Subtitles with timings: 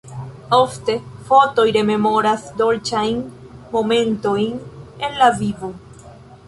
[0.59, 0.95] Ofte
[1.27, 3.21] fotoj rememoras dolĉajn
[3.77, 4.59] momentojn
[5.09, 5.73] el la vivo.